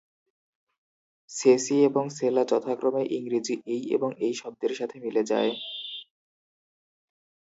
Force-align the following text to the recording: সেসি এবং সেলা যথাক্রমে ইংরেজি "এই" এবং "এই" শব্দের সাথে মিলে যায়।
সেসি 1.29 1.75
এবং 1.83 2.03
সেলা 2.09 2.43
যথাক্রমে 2.45 3.03
ইংরেজি 3.09 3.55
"এই" 3.65 3.81
এবং 3.95 4.09
"এই" 4.19 4.33
শব্দের 4.33 4.73
সাথে 4.75 4.95
মিলে 4.99 5.23
যায়। 5.23 5.51